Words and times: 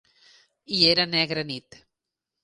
I 0.77 0.79
era 0.93 1.05
negra 1.11 1.43
nit. 1.51 1.77